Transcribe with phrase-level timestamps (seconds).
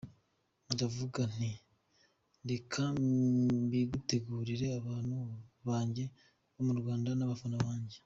[0.73, 1.51] Ndavuga nti
[2.49, 2.81] reka
[3.63, 5.15] mbitegurire abantu
[5.67, 6.05] bange
[6.53, 7.97] bo mu Rwanda n’abafana bange".